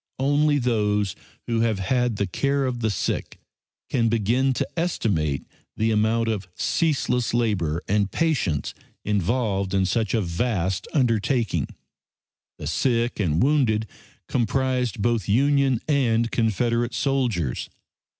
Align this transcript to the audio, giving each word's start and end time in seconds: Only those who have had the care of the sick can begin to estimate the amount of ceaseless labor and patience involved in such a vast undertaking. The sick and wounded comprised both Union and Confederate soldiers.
Only 0.17 0.57
those 0.57 1.15
who 1.45 1.59
have 1.59 1.77
had 1.77 2.15
the 2.15 2.25
care 2.25 2.65
of 2.65 2.79
the 2.79 2.89
sick 2.89 3.37
can 3.87 4.09
begin 4.09 4.51
to 4.53 4.67
estimate 4.75 5.45
the 5.77 5.91
amount 5.91 6.27
of 6.27 6.47
ceaseless 6.55 7.35
labor 7.35 7.83
and 7.87 8.09
patience 8.11 8.73
involved 9.05 9.75
in 9.75 9.85
such 9.85 10.15
a 10.15 10.21
vast 10.21 10.87
undertaking. 10.91 11.67
The 12.57 12.65
sick 12.65 13.19
and 13.19 13.43
wounded 13.43 13.85
comprised 14.27 15.03
both 15.03 15.29
Union 15.29 15.79
and 15.87 16.31
Confederate 16.31 16.95
soldiers. 16.95 17.69